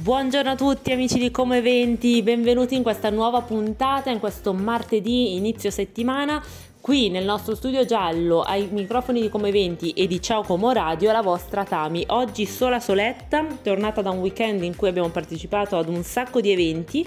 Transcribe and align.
Buongiorno 0.00 0.52
a 0.52 0.54
tutti 0.54 0.92
amici 0.92 1.18
di 1.18 1.32
Come 1.32 1.56
Eventi, 1.56 2.22
benvenuti 2.22 2.76
in 2.76 2.84
questa 2.84 3.10
nuova 3.10 3.42
puntata, 3.42 4.10
in 4.10 4.20
questo 4.20 4.54
martedì 4.54 5.34
inizio 5.34 5.72
settimana. 5.72 6.40
Qui 6.80 7.10
nel 7.10 7.24
nostro 7.24 7.56
studio 7.56 7.84
giallo 7.84 8.42
ai 8.42 8.68
microfoni 8.70 9.20
di 9.20 9.28
Come 9.28 9.48
Eventi 9.48 9.90
e 9.90 10.06
di 10.06 10.22
Ciao 10.22 10.42
Como 10.42 10.70
Radio 10.70 11.10
la 11.10 11.20
vostra 11.20 11.64
Tami. 11.64 12.04
Oggi 12.10 12.46
sola 12.46 12.78
soletta, 12.78 13.44
tornata 13.60 14.00
da 14.00 14.10
un 14.10 14.20
weekend 14.20 14.62
in 14.62 14.76
cui 14.76 14.88
abbiamo 14.88 15.08
partecipato 15.08 15.76
ad 15.76 15.88
un 15.88 16.04
sacco 16.04 16.40
di 16.40 16.52
eventi 16.52 17.04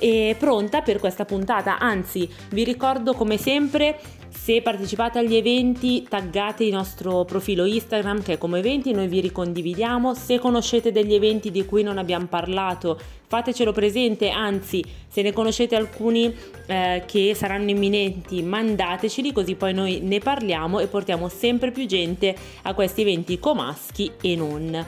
e 0.00 0.34
pronta 0.36 0.80
per 0.82 0.98
questa 0.98 1.24
puntata. 1.24 1.78
Anzi, 1.78 2.28
vi 2.50 2.64
ricordo 2.64 3.12
come 3.12 3.36
sempre 3.36 3.98
se 4.30 4.62
partecipate 4.62 5.18
agli 5.18 5.34
eventi 5.34 6.06
taggate 6.08 6.64
il 6.64 6.72
nostro 6.72 7.24
profilo 7.24 7.66
Instagram 7.66 8.22
che 8.22 8.34
è 8.34 8.38
come 8.38 8.60
eventi, 8.60 8.92
noi 8.92 9.06
vi 9.06 9.20
ricondividiamo. 9.20 10.14
Se 10.14 10.38
conoscete 10.38 10.92
degli 10.92 11.14
eventi 11.14 11.50
di 11.50 11.64
cui 11.64 11.82
non 11.82 11.98
abbiamo 11.98 12.26
parlato, 12.26 12.98
fatecelo 13.26 13.72
presente, 13.72 14.30
anzi 14.30 14.84
se 15.06 15.22
ne 15.22 15.32
conoscete 15.32 15.76
alcuni 15.76 16.34
eh, 16.66 17.02
che 17.06 17.34
saranno 17.34 17.70
imminenti, 17.70 18.42
mandateceli 18.42 19.32
così 19.32 19.56
poi 19.56 19.74
noi 19.74 20.00
ne 20.00 20.18
parliamo 20.20 20.78
e 20.80 20.86
portiamo 20.86 21.28
sempre 21.28 21.70
più 21.70 21.86
gente 21.86 22.34
a 22.62 22.72
questi 22.72 23.02
eventi 23.02 23.38
comaschi 23.38 24.10
e 24.20 24.36
non. 24.36 24.86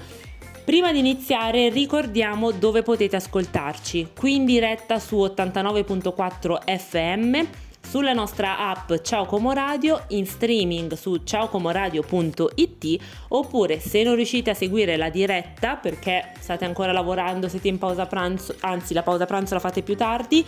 Prima 0.65 0.93
di 0.93 1.01
iniziare 1.01 1.71
ricordiamo 1.71 2.53
dove 2.53 2.83
potete 2.83 3.17
ascoltarci, 3.17 4.11
qui 4.17 4.37
in 4.37 4.45
diretta 4.45 5.01
su 5.01 5.17
89.4 5.17 6.79
FM 6.79 7.41
sulla 7.81 8.13
nostra 8.13 8.71
app 8.71 8.95
Ciao 9.03 9.27
Como 9.27 9.53
Radio, 9.53 10.05
in 10.11 10.25
streaming 10.25 10.93
su 10.93 11.23
ciaocomoradio.it 11.25 13.03
oppure 13.29 13.81
se 13.81 14.05
non 14.05 14.15
riuscite 14.15 14.51
a 14.51 14.55
seguire 14.55 14.97
la 14.97 15.11
diretta 15.11 15.75
perché 15.75 16.33
state 16.39 16.65
ancora 16.65 16.93
lavorando, 16.93 17.49
siete 17.49 17.67
in 17.67 17.79
pausa 17.79 18.07
pranzo, 18.07 18.55
anzi 18.61 18.95
la 18.95 19.03
pausa 19.03 19.27
pranzo 19.27 19.55
la 19.55 19.61
fate 19.61 19.83
più 19.83 19.97
tardi, 19.97 20.47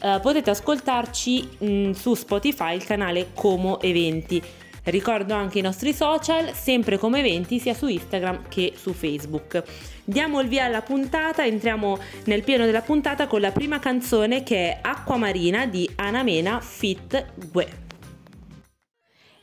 eh, 0.00 0.18
potete 0.22 0.50
ascoltarci 0.50 1.48
mh, 1.58 1.66
mm, 1.66 1.90
su 1.90 2.14
Spotify 2.14 2.76
il 2.76 2.84
canale 2.84 3.30
Como 3.34 3.80
Eventi. 3.80 4.40
Ricordo 4.84 5.34
anche 5.34 5.58
i 5.58 5.62
nostri 5.62 5.92
social, 5.92 6.54
sempre 6.54 6.98
come 6.98 7.20
eventi, 7.20 7.58
sia 7.58 7.74
su 7.74 7.86
Instagram 7.86 8.48
che 8.48 8.72
su 8.76 8.92
Facebook. 8.92 9.62
Diamo 10.04 10.40
il 10.40 10.48
via 10.48 10.64
alla 10.64 10.82
puntata, 10.82 11.44
entriamo 11.44 11.98
nel 12.24 12.42
pieno 12.42 12.64
della 12.64 12.80
puntata 12.80 13.26
con 13.26 13.40
la 13.40 13.52
prima 13.52 13.78
canzone 13.78 14.42
che 14.42 14.56
è 14.56 14.78
Acqua 14.82 15.16
Marina 15.16 15.66
di 15.66 15.88
Anamena 15.96 16.60
Fit 16.60 17.26
Gue. 17.50 17.88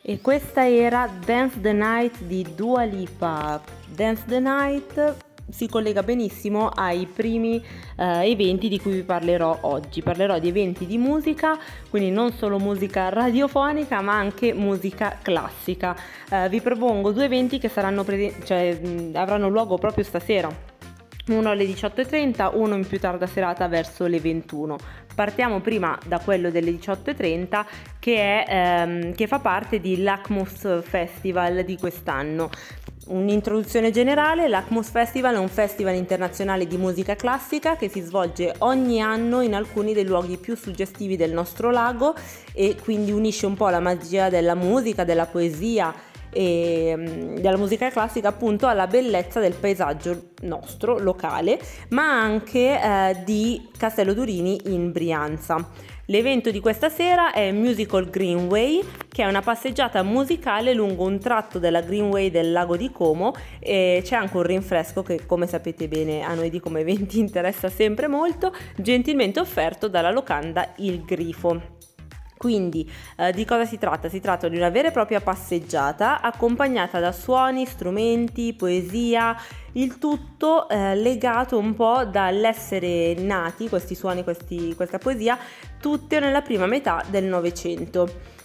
E 0.01 0.21
questa 0.21 0.67
era 0.67 1.09
Dance 1.25 1.59
the 1.59 1.73
Night 1.73 2.21
di 2.21 2.45
Dua 2.55 2.83
Lipa. 2.85 3.61
Dance 3.93 4.23
the 4.25 4.39
Night 4.39 5.26
si 5.49 5.67
collega 5.67 6.03
benissimo 6.03 6.69
ai 6.69 7.05
primi 7.05 7.63
eh, 7.95 8.29
eventi 8.29 8.67
di 8.69 8.79
cui 8.79 8.93
vi 8.93 9.03
parlerò 9.03 9.59
oggi. 9.61 10.01
Parlerò 10.01 10.39
di 10.39 10.47
eventi 10.47 10.85
di 10.85 10.97
musica, 10.97 11.57
quindi 11.89 12.11
non 12.11 12.31
solo 12.33 12.59
musica 12.59 13.09
radiofonica, 13.09 14.01
ma 14.01 14.13
anche 14.13 14.53
musica 14.53 15.17
classica. 15.21 15.95
Eh, 16.29 16.49
vi 16.49 16.61
propongo 16.61 17.11
due 17.11 17.25
eventi 17.25 17.59
che 17.59 17.69
pre- 17.69 18.33
cioè, 18.43 18.79
avranno 19.13 19.49
luogo 19.49 19.77
proprio 19.77 20.03
stasera 20.03 20.75
uno 21.27 21.49
alle 21.49 21.65
18.30, 21.65 22.51
uno 22.53 22.75
in 22.75 22.87
più 22.87 22.99
tarda 22.99 23.27
serata 23.27 23.67
verso 23.67 24.05
le 24.07 24.19
21. 24.19 24.77
Partiamo 25.13 25.59
prima 25.61 25.97
da 26.05 26.19
quello 26.19 26.49
delle 26.51 26.71
18.30 26.71 27.65
che, 27.99 28.43
è, 28.43 28.45
ehm, 28.47 29.13
che 29.13 29.27
fa 29.27 29.39
parte 29.39 29.79
di 29.79 30.01
Lacmus 30.01 30.83
Festival 30.83 31.63
di 31.63 31.77
quest'anno. 31.77 32.49
Un'introduzione 33.07 33.89
generale, 33.91 34.49
l'Acmus 34.49 34.89
Festival 34.89 35.35
è 35.35 35.37
un 35.37 35.47
festival 35.47 35.95
internazionale 35.95 36.67
di 36.67 36.75
musica 36.75 37.15
classica 37.15 37.77
che 37.77 37.87
si 37.87 38.01
svolge 38.01 38.53
ogni 38.59 39.01
anno 39.01 39.39
in 39.39 39.55
alcuni 39.55 39.93
dei 39.93 40.05
luoghi 40.05 40.35
più 40.35 40.57
suggestivi 40.57 41.15
del 41.15 41.31
nostro 41.31 41.71
lago 41.71 42.13
e 42.53 42.75
quindi 42.83 43.11
unisce 43.11 43.45
un 43.45 43.55
po' 43.55 43.69
la 43.69 43.79
magia 43.79 44.27
della 44.27 44.55
musica, 44.55 45.05
della 45.05 45.25
poesia 45.25 45.93
e 46.29 46.93
mm, 46.97 47.35
della 47.37 47.55
musica 47.55 47.89
classica 47.89 48.27
appunto 48.27 48.67
alla 48.67 48.87
bellezza 48.87 49.39
del 49.39 49.53
paesaggio 49.53 50.31
nostro 50.41 50.99
locale 50.99 51.57
ma 51.89 52.21
anche 52.21 52.81
eh, 52.81 53.21
di 53.23 53.69
Castello 53.77 54.13
Durini 54.13 54.59
in 54.65 54.91
Brianza. 54.91 55.95
L'evento 56.09 56.51
di 56.51 56.61
questa 56.61 56.87
sera 56.87 57.33
è 57.33 57.51
Musical 57.51 58.09
Greenway, 58.09 58.81
che 59.09 59.23
è 59.23 59.27
una 59.27 59.41
passeggiata 59.41 60.03
musicale 60.03 60.73
lungo 60.73 61.03
un 61.03 61.19
tratto 61.19 61.59
della 61.59 61.81
Greenway 61.81 62.31
del 62.31 62.53
lago 62.53 62.77
di 62.77 62.91
Como 62.91 63.33
e 63.59 64.01
c'è 64.05 64.15
anche 64.15 64.37
un 64.37 64.43
rinfresco 64.43 65.03
che 65.03 65.25
come 65.25 65.47
sapete 65.47 65.89
bene 65.89 66.21
a 66.23 66.33
noi 66.33 66.49
di 66.49 66.61
come 66.61 66.79
eventi 66.79 67.19
interessa 67.19 67.67
sempre 67.67 68.07
molto, 68.07 68.53
gentilmente 68.77 69.41
offerto 69.41 69.89
dalla 69.89 70.11
locanda 70.11 70.71
Il 70.77 71.03
Grifo. 71.03 71.86
Quindi 72.37 72.89
eh, 73.17 73.31
di 73.33 73.45
cosa 73.45 73.65
si 73.65 73.77
tratta? 73.77 74.09
Si 74.09 74.19
tratta 74.19 74.47
di 74.47 74.55
una 74.55 74.69
vera 74.69 74.89
e 74.89 74.91
propria 74.91 75.19
passeggiata 75.19 76.21
accompagnata 76.21 76.99
da 76.99 77.11
suoni, 77.11 77.65
strumenti, 77.65 78.53
poesia, 78.53 79.35
il 79.73 79.97
tutto 79.97 80.69
eh, 80.69 80.95
legato 80.95 81.57
un 81.57 81.73
po' 81.73 82.05
dall'essere 82.05 83.15
nati, 83.15 83.67
questi 83.67 83.95
suoni, 83.95 84.23
questi, 84.23 84.75
questa 84.75 84.99
poesia, 84.99 85.37
tutte 85.79 86.19
nella 86.19 86.41
prima 86.41 86.67
metà 86.67 87.03
del 87.09 87.25
Novecento. 87.25 88.35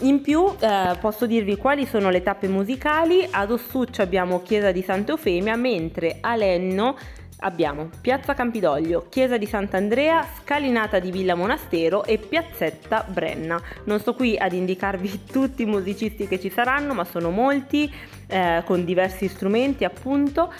In 0.00 0.20
più 0.20 0.54
eh, 0.58 0.96
posso 1.00 1.24
dirvi 1.26 1.56
quali 1.56 1.86
sono 1.86 2.10
le 2.10 2.22
tappe 2.22 2.48
musicali, 2.48 3.26
ad 3.30 3.50
Ossuccio 3.50 4.02
abbiamo 4.02 4.42
Chiesa 4.42 4.70
di 4.70 4.82
Santa 4.82 5.12
Eufemia, 5.12 5.56
mentre 5.56 6.18
a 6.20 6.36
Lenno 6.36 6.96
abbiamo 7.40 7.90
Piazza 8.00 8.34
Campidoglio, 8.34 9.06
Chiesa 9.08 9.36
di 9.36 9.46
Sant'Andrea, 9.46 10.26
Scalinata 10.42 10.98
di 10.98 11.10
Villa 11.10 11.34
Monastero 11.34 12.04
e 12.04 12.18
Piazzetta 12.18 13.04
Brenna. 13.08 13.60
Non 13.84 13.98
sto 14.00 14.14
qui 14.14 14.36
ad 14.36 14.52
indicarvi 14.52 15.24
tutti 15.30 15.62
i 15.62 15.66
musicisti 15.66 16.26
che 16.26 16.40
ci 16.40 16.50
saranno, 16.50 16.94
ma 16.94 17.04
sono 17.04 17.30
molti, 17.30 17.92
eh, 18.26 18.62
con 18.64 18.84
diversi 18.84 19.28
strumenti 19.28 19.84
appunto. 19.84 20.52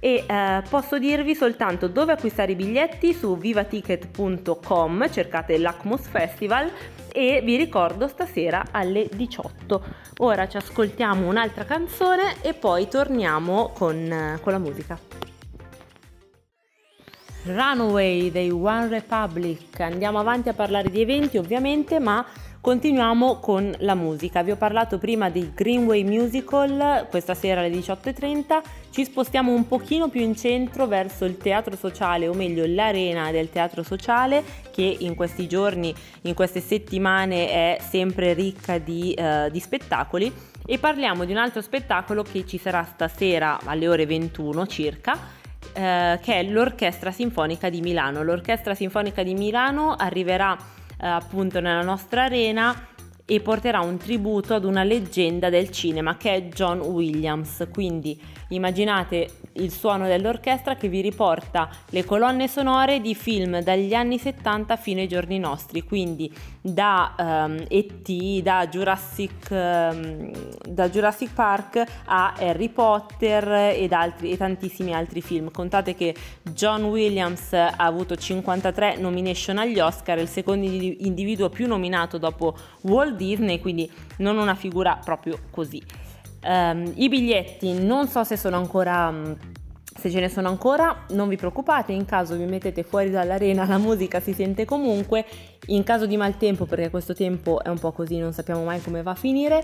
E 0.00 0.24
eh, 0.26 0.62
posso 0.68 0.98
dirvi 0.98 1.34
soltanto 1.34 1.88
dove 1.88 2.12
acquistare 2.12 2.52
i 2.52 2.56
biglietti 2.56 3.14
su 3.14 3.38
vivaticket.com, 3.38 5.10
cercate 5.10 5.56
l'Acmos 5.56 6.06
Festival 6.08 6.70
e 7.10 7.40
vi 7.42 7.56
ricordo 7.56 8.06
stasera 8.06 8.66
alle 8.70 9.08
18. 9.10 9.84
Ora 10.18 10.46
ci 10.46 10.58
ascoltiamo 10.58 11.26
un'altra 11.26 11.64
canzone 11.64 12.42
e 12.42 12.52
poi 12.52 12.86
torniamo 12.88 13.70
con, 13.72 13.96
eh, 13.96 14.38
con 14.42 14.52
la 14.52 14.58
musica. 14.58 15.13
Runaway 17.44 18.30
dei 18.30 18.50
One 18.50 18.88
Republic. 18.88 19.78
Andiamo 19.80 20.18
avanti 20.18 20.48
a 20.48 20.54
parlare 20.54 20.88
di 20.88 21.02
eventi 21.02 21.36
ovviamente, 21.36 21.98
ma 21.98 22.24
continuiamo 22.58 23.38
con 23.40 23.70
la 23.80 23.94
musica. 23.94 24.42
Vi 24.42 24.50
ho 24.50 24.56
parlato 24.56 24.96
prima 24.96 25.28
di 25.28 25.52
Greenway 25.54 26.04
Musical, 26.04 27.06
questa 27.10 27.34
sera 27.34 27.60
alle 27.60 27.68
18.30. 27.68 28.62
Ci 28.88 29.04
spostiamo 29.04 29.52
un 29.52 29.68
pochino 29.68 30.08
più 30.08 30.22
in 30.22 30.34
centro 30.34 30.86
verso 30.86 31.26
il 31.26 31.36
teatro 31.36 31.76
sociale, 31.76 32.28
o 32.28 32.32
meglio 32.32 32.64
l'arena 32.66 33.30
del 33.30 33.50
teatro 33.50 33.82
sociale, 33.82 34.42
che 34.72 34.96
in 35.00 35.14
questi 35.14 35.46
giorni, 35.46 35.94
in 36.22 36.32
queste 36.32 36.60
settimane 36.60 37.50
è 37.50 37.78
sempre 37.80 38.32
ricca 38.32 38.78
di, 38.78 39.14
uh, 39.18 39.50
di 39.50 39.60
spettacoli. 39.60 40.32
E 40.64 40.78
parliamo 40.78 41.26
di 41.26 41.32
un 41.32 41.38
altro 41.38 41.60
spettacolo 41.60 42.22
che 42.22 42.46
ci 42.46 42.56
sarà 42.56 42.84
stasera 42.84 43.58
alle 43.66 43.86
ore 43.86 44.06
21 44.06 44.66
circa 44.66 45.42
eh, 45.74 46.18
che 46.22 46.34
è 46.34 46.42
l'Orchestra 46.44 47.10
Sinfonica 47.10 47.68
di 47.68 47.80
Milano. 47.80 48.22
L'Orchestra 48.22 48.74
Sinfonica 48.74 49.22
di 49.22 49.34
Milano 49.34 49.94
arriverà 49.94 50.56
eh, 51.00 51.06
appunto 51.06 51.60
nella 51.60 51.82
nostra 51.82 52.24
arena 52.24 52.93
e 53.26 53.40
porterà 53.40 53.80
un 53.80 53.96
tributo 53.96 54.54
ad 54.54 54.64
una 54.64 54.82
leggenda 54.82 55.48
del 55.48 55.70
cinema 55.70 56.16
che 56.16 56.34
è 56.34 56.42
John 56.48 56.80
Williams. 56.80 57.66
Quindi 57.72 58.20
immaginate 58.48 59.28
il 59.54 59.70
suono 59.70 60.06
dell'orchestra 60.06 60.76
che 60.76 60.88
vi 60.88 61.00
riporta 61.00 61.70
le 61.90 62.04
colonne 62.04 62.48
sonore 62.48 63.00
di 63.00 63.14
film 63.14 63.60
dagli 63.60 63.94
anni 63.94 64.18
70 64.18 64.76
fino 64.76 65.00
ai 65.00 65.08
giorni 65.08 65.38
nostri, 65.38 65.82
quindi 65.84 66.32
da 66.60 67.14
um, 67.18 67.24
ehm, 67.24 67.64
E.T., 67.68 68.42
da 68.42 68.66
Jurassic, 68.68 69.48
um, 69.50 70.30
da 70.68 70.88
Jurassic 70.88 71.32
Park 71.32 71.82
a 72.06 72.34
Harry 72.38 72.68
Potter 72.68 73.74
ed 73.74 73.92
altri, 73.92 74.32
e 74.32 74.36
tantissimi 74.36 74.94
altri 74.94 75.22
film. 75.22 75.50
Contate 75.50 75.94
che 75.94 76.14
John 76.42 76.84
Williams 76.84 77.52
ha 77.52 77.74
avuto 77.76 78.16
53 78.16 78.96
nomination 78.96 79.58
agli 79.58 79.78
Oscar, 79.78 80.18
il 80.18 80.28
secondo 80.28 80.66
individuo 80.66 81.48
più 81.48 81.66
nominato 81.66 82.18
dopo 82.18 82.54
Walt 82.82 83.13
Disney, 83.14 83.60
quindi 83.60 83.90
non 84.18 84.36
una 84.36 84.54
figura 84.54 85.00
proprio 85.02 85.38
così. 85.50 85.82
Um, 86.44 86.92
I 86.96 87.08
biglietti 87.08 87.72
non 87.72 88.06
so 88.08 88.24
se 88.24 88.36
sono 88.36 88.56
ancora... 88.56 89.08
Um, 89.08 89.36
se 89.96 90.10
ce 90.10 90.18
ne 90.18 90.28
sono 90.28 90.48
ancora, 90.48 91.04
non 91.10 91.28
vi 91.28 91.36
preoccupate, 91.36 91.92
in 91.92 92.04
caso 92.04 92.36
vi 92.36 92.44
mettete 92.44 92.82
fuori 92.82 93.10
dall'arena 93.10 93.64
la 93.66 93.78
musica 93.78 94.18
si 94.20 94.32
sente 94.32 94.64
comunque, 94.64 95.24
in 95.66 95.84
caso 95.84 96.06
di 96.06 96.16
maltempo, 96.16 96.66
perché 96.66 96.90
questo 96.90 97.14
tempo 97.14 97.62
è 97.62 97.68
un 97.68 97.78
po' 97.78 97.92
così, 97.92 98.18
non 98.18 98.32
sappiamo 98.32 98.64
mai 98.64 98.82
come 98.82 99.02
va 99.02 99.12
a 99.12 99.14
finire, 99.14 99.62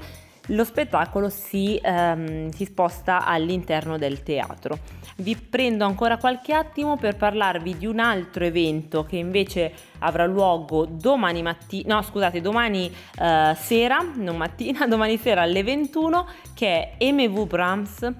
lo 0.50 0.64
spettacolo 0.64 1.28
si, 1.28 1.78
ehm, 1.82 2.50
si 2.50 2.64
sposta 2.64 3.24
all'interno 3.24 3.98
del 3.98 4.22
teatro. 4.22 4.78
Vi 5.16 5.36
prendo 5.36 5.84
ancora 5.84 6.16
qualche 6.16 6.54
attimo 6.54 6.96
per 6.96 7.16
parlarvi 7.16 7.76
di 7.76 7.86
un 7.86 7.98
altro 7.98 8.44
evento 8.44 9.04
che 9.04 9.16
invece 9.16 9.72
avrà 9.98 10.24
luogo 10.24 10.86
domani 10.86 11.42
mattina, 11.42 11.96
no 11.96 12.02
scusate, 12.02 12.40
domani 12.40 12.90
eh, 13.18 13.54
sera, 13.54 13.98
non 14.14 14.36
mattina, 14.36 14.86
domani 14.88 15.18
sera 15.18 15.42
alle 15.42 15.62
21 15.62 16.26
che 16.54 16.96
è 16.96 17.12
MV 17.12 17.46
Brahms 17.46 18.12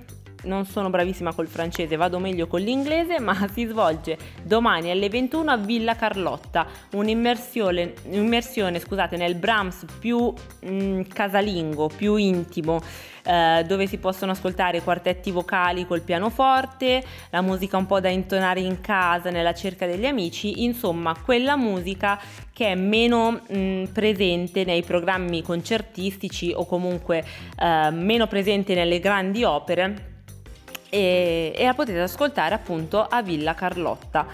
non 0.45 0.67
sono 0.67 0.91
bravissima 0.91 1.33
col 1.33 1.49
francese, 1.49 1.97
vado 1.97 2.19
meglio 2.19 2.47
con 2.47 2.61
l'inglese, 2.61 3.21
ma 3.21 3.49
si 3.53 3.67
svolge 3.67 4.19
domani 4.43 4.91
alle 4.91 5.09
21 5.09 5.51
a 5.51 5.57
Villa 5.57 5.97
Carlotta, 5.97 6.67
un'immersione 6.93 7.95
un'immersione, 8.05 8.79
scusate, 8.79 9.17
nel 9.17 9.35
Brahms 9.35 9.85
più 9.99 10.33
mh, 10.61 10.73
mm, 10.73 11.01
casalingo, 11.03 11.89
più 11.95 12.17
intimo, 12.17 12.81
eh, 13.23 13.65
dove 13.67 13.87
si 13.87 13.99
possono 13.99 14.33
ascoltare 14.33 14.83
quartetti 14.83 15.31
vocali 15.31 15.87
col 15.87 16.03
pianoforte, 16.03 17.03
la 17.31 17.41
musica 17.43 17.77
un 17.77 17.87
po' 17.87 18.01
da 18.01 18.09
intonare 18.09 18.61
in 18.61 18.81
casa, 18.81 19.31
nella 19.31 19.55
cerca 19.55 19.87
degli 19.87 20.07
amici, 20.07 20.63
insomma 20.63 21.15
quella 21.23 21.57
musica 21.57 22.21
che 22.53 22.69
è 22.69 22.75
meno 22.75 23.31
mh, 23.31 23.59
mm, 23.59 23.85
presente 23.87 24.65
nei 24.65 24.83
programmi 24.83 25.43
concertistici 25.43 26.53
o 26.55 26.65
comunque 26.67 27.25
eh, 27.59 27.91
meno 27.91 28.27
presente 28.27 28.75
nelle 28.75 29.01
grandi 29.01 29.45
opere 29.45 30.10
e, 30.91 31.55
e 31.57 31.65
la 31.65 31.75
potete 31.75 32.01
ascoltare 32.01 32.55
appunto 32.55 33.03
a 33.03 33.23
Villa 33.23 33.55
Carlotta. 33.55 34.27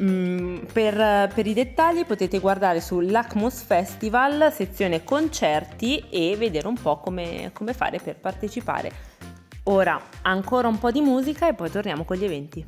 Mm, 0.00 0.64
per, 0.72 1.30
per, 1.32 1.46
i 1.46 1.52
dettagli 1.52 2.04
potete 2.04 2.40
guardare 2.40 2.80
sull'Acmus 2.80 3.62
Festival, 3.62 4.52
sezione 4.52 5.04
concerti 5.04 6.04
e 6.10 6.36
vedere 6.36 6.66
un 6.66 6.74
po' 6.74 6.98
come, 6.98 7.50
come 7.52 7.72
fare 7.74 7.98
per 7.98 8.16
partecipare. 8.16 8.92
Ora 9.64 10.00
ancora 10.22 10.68
un 10.68 10.78
po' 10.78 10.90
di 10.90 11.00
musica 11.00 11.48
e 11.48 11.54
poi 11.54 11.70
torniamo 11.70 12.04
con 12.04 12.16
gli 12.16 12.24
eventi. 12.24 12.66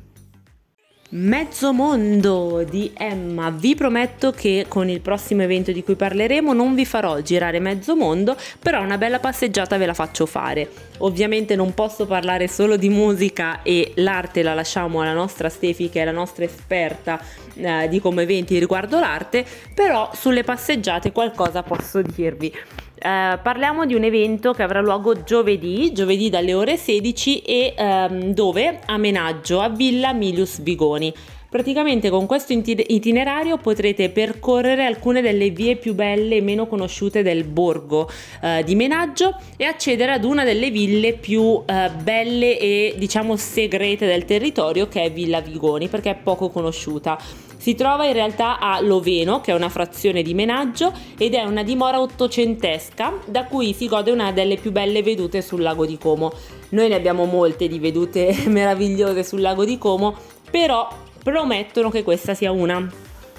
Mezzo 1.09 1.71
mondo 1.71 2.65
di 2.69 2.91
Emma. 2.93 3.49
Vi 3.49 3.75
prometto 3.75 4.31
che 4.31 4.65
con 4.67 4.89
il 4.89 4.99
prossimo 4.99 5.41
evento 5.41 5.71
di 5.71 5.81
cui 5.81 5.95
parleremo 5.95 6.51
non 6.51 6.75
vi 6.75 6.85
farò 6.85 7.21
girare 7.21 7.61
mezzo 7.61 7.95
mondo, 7.95 8.35
però 8.59 8.81
una 8.81 8.97
bella 8.97 9.19
passeggiata 9.19 9.77
ve 9.77 9.85
la 9.85 9.93
faccio 9.93 10.25
fare. 10.25 10.69
Ovviamente 10.97 11.55
non 11.55 11.73
posso 11.73 12.05
parlare 12.05 12.49
solo 12.49 12.75
di 12.75 12.89
musica 12.89 13.61
e 13.61 13.93
l'arte 13.95 14.43
la 14.43 14.53
lasciamo 14.53 14.99
alla 14.99 15.13
nostra 15.13 15.47
Stefi 15.47 15.87
che 15.87 16.01
è 16.01 16.03
la 16.03 16.11
nostra 16.11 16.43
esperta 16.43 17.21
eh, 17.53 17.87
di 17.87 18.01
come 18.01 18.23
eventi 18.23 18.59
riguardo 18.59 18.99
l'arte, 18.99 19.45
però 19.73 20.11
sulle 20.13 20.43
passeggiate 20.43 21.13
qualcosa 21.13 21.63
posso 21.63 22.01
dirvi. 22.01 22.51
Eh, 22.99 23.39
parliamo 23.43 23.85
di 23.85 23.93
un 23.93 24.03
evento 24.03 24.53
che 24.53 24.63
avrà 24.63 24.81
luogo 24.81 25.23
giovedì, 25.23 25.93
giovedì 25.93 26.29
dalle 26.29 26.55
ore 26.55 26.77
16 26.77 27.41
e 27.41 27.73
ehm, 27.77 28.33
dove? 28.33 28.79
A 28.85 28.97
Menaggio, 28.97 29.59
a 29.59 29.69
Villa 29.69 30.13
Milius 30.13 30.61
Vigoni. 30.61 31.13
Praticamente 31.49 32.09
con 32.09 32.25
questo 32.25 32.51
itinerario 32.51 33.57
potrete 33.57 34.09
percorrere 34.09 34.83
alcune 34.83 35.21
delle 35.21 35.51
vie 35.51 35.77
più 35.77 35.93
belle 35.93 36.35
e 36.35 36.41
meno 36.41 36.67
conosciute 36.67 37.21
del 37.21 37.45
borgo 37.45 38.09
eh, 38.41 38.63
di 38.65 38.75
Menaggio 38.75 39.33
e 39.55 39.63
accedere 39.63 40.11
ad 40.11 40.25
una 40.25 40.43
delle 40.43 40.71
ville 40.71 41.13
più 41.13 41.63
eh, 41.65 41.89
belle 42.01 42.59
e 42.59 42.95
diciamo 42.97 43.37
segrete 43.37 44.05
del 44.05 44.25
territorio 44.25 44.89
che 44.89 45.03
è 45.03 45.11
Villa 45.11 45.39
Vigoni 45.39 45.87
perché 45.87 46.09
è 46.09 46.15
poco 46.15 46.49
conosciuta. 46.49 47.17
Si 47.57 47.75
trova 47.75 48.05
in 48.05 48.13
realtà 48.13 48.59
a 48.59 48.79
Loveno, 48.79 49.41
che 49.41 49.51
è 49.51 49.55
una 49.55 49.69
frazione 49.69 50.21
di 50.21 50.33
Menaggio, 50.33 50.93
ed 51.17 51.33
è 51.33 51.43
una 51.43 51.63
dimora 51.63 51.99
ottocentesca 51.99 53.19
da 53.25 53.45
cui 53.45 53.73
si 53.73 53.87
gode 53.87 54.11
una 54.11 54.31
delle 54.31 54.55
più 54.57 54.71
belle 54.71 55.01
vedute 55.01 55.41
sul 55.41 55.61
lago 55.61 55.85
di 55.85 55.97
Como. 55.97 56.31
Noi 56.69 56.87
ne 56.87 56.95
abbiamo 56.95 57.25
molte 57.25 57.67
di 57.67 57.79
vedute 57.79 58.35
meravigliose 58.47 59.23
sul 59.23 59.41
lago 59.41 59.65
di 59.65 59.77
Como, 59.77 60.15
però 60.49 60.87
promettono 61.21 61.89
che 61.89 62.03
questa 62.03 62.33
sia 62.33 62.51
una 62.51 62.89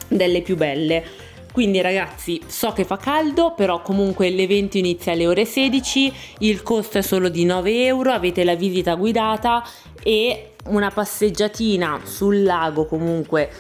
delle 0.09 0.43
più 0.43 0.57
belle. 0.57 1.05
Quindi 1.53 1.81
ragazzi, 1.81 2.41
so 2.47 2.73
che 2.73 2.85
fa 2.85 2.99
caldo, 2.99 3.55
però 3.57 3.83
comunque 3.83 4.31
l'evento 4.31 4.77
inizia 4.77 5.13
alle 5.13 5.27
ore 5.27 5.45
16, 5.45 6.13
il 6.41 6.63
costo 6.63 6.99
è 6.99 7.03
solo 7.03 7.29
di 7.29 7.45
9 7.45 7.85
euro, 7.87 8.13
avete 8.13 8.45
la 8.45 8.55
visita 8.55 8.95
guidata 8.95 9.65
e 10.03 10.51
una 10.67 10.91
passeggiatina 10.91 12.03
sul 12.05 12.43
lago 12.43 12.87
comunque 12.87 13.51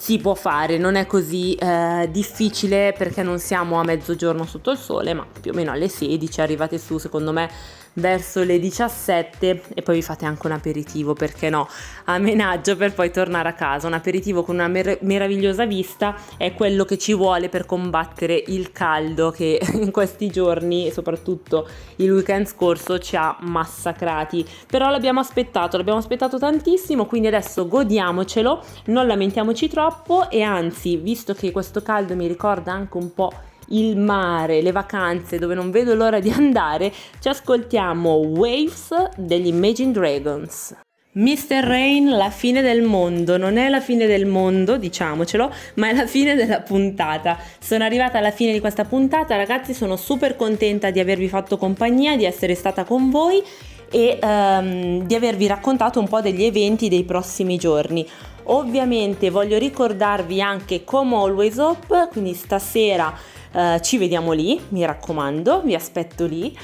si 0.00 0.18
può 0.18 0.34
fare, 0.34 0.78
non 0.78 0.94
è 0.94 1.06
così 1.06 1.54
eh, 1.54 2.08
difficile 2.12 2.94
perché 2.96 3.24
non 3.24 3.40
siamo 3.40 3.80
a 3.80 3.82
mezzogiorno 3.82 4.46
sotto 4.46 4.70
il 4.70 4.78
sole, 4.78 5.12
ma 5.12 5.26
più 5.40 5.50
o 5.50 5.54
meno 5.54 5.72
alle 5.72 5.88
16 5.88 6.40
arrivate 6.40 6.78
su, 6.78 6.98
secondo 6.98 7.32
me 7.32 7.50
verso 7.98 8.42
le 8.42 8.58
17 8.58 9.62
e 9.74 9.82
poi 9.82 9.96
vi 9.96 10.02
fate 10.02 10.24
anche 10.24 10.46
un 10.46 10.52
aperitivo, 10.52 11.14
perché 11.14 11.50
no, 11.50 11.68
a 12.04 12.18
menaggio 12.18 12.76
per 12.76 12.94
poi 12.94 13.10
tornare 13.10 13.48
a 13.48 13.52
casa. 13.52 13.86
Un 13.86 13.92
aperitivo 13.92 14.42
con 14.42 14.54
una 14.54 14.68
mer- 14.68 14.98
meravigliosa 15.02 15.66
vista 15.66 16.16
è 16.36 16.54
quello 16.54 16.84
che 16.84 16.98
ci 16.98 17.14
vuole 17.14 17.48
per 17.48 17.66
combattere 17.66 18.42
il 18.46 18.72
caldo 18.72 19.30
che 19.30 19.60
in 19.74 19.90
questi 19.90 20.28
giorni, 20.28 20.90
soprattutto 20.90 21.66
il 21.96 22.12
weekend 22.12 22.46
scorso, 22.46 22.98
ci 22.98 23.16
ha 23.16 23.36
massacrati. 23.40 24.46
Però 24.66 24.90
l'abbiamo 24.90 25.20
aspettato, 25.20 25.76
l'abbiamo 25.76 25.98
aspettato 25.98 26.38
tantissimo, 26.38 27.06
quindi 27.06 27.28
adesso 27.28 27.66
godiamocelo, 27.68 28.64
non 28.86 29.06
lamentiamoci 29.06 29.68
troppo 29.68 30.30
e 30.30 30.42
anzi, 30.42 30.96
visto 30.96 31.34
che 31.34 31.50
questo 31.50 31.82
caldo 31.82 32.14
mi 32.14 32.26
ricorda 32.26 32.72
anche 32.72 32.96
un 32.96 33.12
po' 33.12 33.32
il 33.68 33.96
mare, 33.96 34.62
le 34.62 34.72
vacanze 34.72 35.38
dove 35.38 35.54
non 35.54 35.70
vedo 35.70 35.94
l'ora 35.94 36.20
di 36.20 36.30
andare, 36.30 36.92
ci 37.20 37.28
ascoltiamo 37.28 38.12
Waves 38.14 39.10
degli 39.16 39.48
Imagine 39.48 39.92
Dragons. 39.92 40.76
Mr. 41.18 41.64
Rain, 41.64 42.10
la 42.10 42.30
fine 42.30 42.62
del 42.62 42.82
mondo, 42.82 43.36
non 43.36 43.56
è 43.56 43.68
la 43.68 43.80
fine 43.80 44.06
del 44.06 44.26
mondo, 44.26 44.76
diciamocelo, 44.76 45.52
ma 45.74 45.88
è 45.88 45.94
la 45.94 46.06
fine 46.06 46.36
della 46.36 46.60
puntata. 46.60 47.36
Sono 47.58 47.82
arrivata 47.82 48.18
alla 48.18 48.30
fine 48.30 48.52
di 48.52 48.60
questa 48.60 48.84
puntata, 48.84 49.34
ragazzi, 49.34 49.74
sono 49.74 49.96
super 49.96 50.36
contenta 50.36 50.90
di 50.90 51.00
avervi 51.00 51.28
fatto 51.28 51.56
compagnia, 51.56 52.16
di 52.16 52.24
essere 52.24 52.54
stata 52.54 52.84
con 52.84 53.10
voi 53.10 53.42
e 53.90 54.18
um, 54.22 55.06
di 55.06 55.14
avervi 55.14 55.46
raccontato 55.46 55.98
un 55.98 56.06
po' 56.06 56.20
degli 56.20 56.44
eventi 56.44 56.88
dei 56.88 57.02
prossimi 57.04 57.56
giorni. 57.56 58.06
Ovviamente 58.50 59.30
voglio 59.30 59.58
ricordarvi 59.58 60.40
anche 60.40 60.84
come 60.84 61.16
Always 61.16 61.56
Hope, 61.58 62.08
quindi 62.12 62.34
stasera 62.34 63.12
uh, 63.58 63.80
ci 63.80 63.98
vediamo 63.98 64.32
lì, 64.32 64.60
mi 64.68 64.84
raccomando, 64.84 65.62
vi 65.62 65.74
aspetto 65.74 66.26
lì 66.26 66.56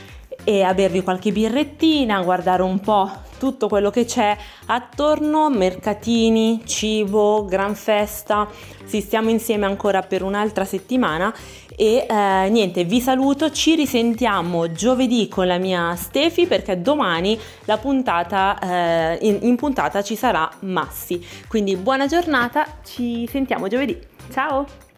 e 0.44 0.62
a 0.62 0.74
bervi 0.74 1.02
qualche 1.02 1.32
birrettina, 1.32 2.22
guardare 2.22 2.62
un 2.62 2.78
po' 2.78 3.10
tutto 3.38 3.66
quello 3.66 3.90
che 3.90 4.04
c'è 4.04 4.36
attorno, 4.66 5.50
mercatini, 5.50 6.62
cibo, 6.64 7.44
gran 7.44 7.74
festa. 7.74 8.48
Sì, 8.84 9.00
stiamo 9.00 9.30
insieme 9.30 9.64
ancora 9.64 10.02
per 10.02 10.22
un'altra 10.22 10.64
settimana 10.64 11.34
e 11.74 12.06
eh, 12.08 12.48
niente, 12.50 12.84
vi 12.84 13.00
saluto, 13.00 13.50
ci 13.50 13.74
risentiamo 13.74 14.70
giovedì 14.72 15.28
con 15.28 15.46
la 15.46 15.58
mia 15.58 15.94
Stefi 15.96 16.46
perché 16.46 16.80
domani 16.80 17.38
la 17.64 17.78
puntata, 17.78 18.58
eh, 18.58 19.18
in, 19.22 19.38
in 19.42 19.56
puntata 19.56 20.02
ci 20.02 20.14
sarà 20.14 20.48
Massi. 20.60 21.24
Quindi 21.48 21.76
buona 21.76 22.06
giornata, 22.06 22.66
ci 22.84 23.26
sentiamo 23.30 23.68
giovedì. 23.68 23.98
Ciao! 24.32 24.93